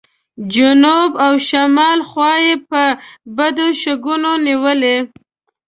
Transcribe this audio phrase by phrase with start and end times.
[0.53, 2.81] جنوب او شمال خوا یې په
[3.37, 4.97] بد شګون نیولې.